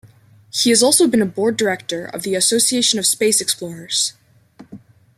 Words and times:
He 0.49 0.71
has 0.71 0.81
also 0.81 1.05
been 1.07 1.21
a 1.21 1.27
board 1.27 1.55
director 1.57 2.05
of 2.05 2.23
the 2.23 2.33
Association 2.33 2.97
of 2.97 3.05
Space 3.05 3.39
Explorers. 3.39 4.13